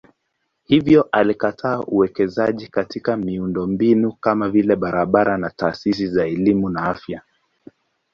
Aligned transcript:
Hivyo 0.63 1.09
alikataa 1.11 1.79
uwekezaji 1.79 2.67
katika 2.67 3.17
miundombinu 3.17 4.11
kama 4.13 4.49
vile 4.49 4.75
barabara 4.75 5.35
au 5.45 5.51
taasisi 5.55 6.07
za 6.07 6.27
elimu 6.27 6.69
na 6.69 6.81
afya. 6.83 7.21